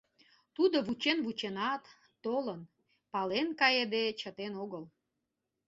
[0.55, 1.83] Тудо вучен-вученат,
[2.23, 2.61] толын,
[3.11, 4.83] пален кайыде чытен огыл.